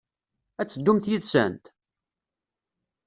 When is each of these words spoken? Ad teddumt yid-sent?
Ad 0.61 0.67
teddumt 0.67 1.09
yid-sent? 1.11 1.65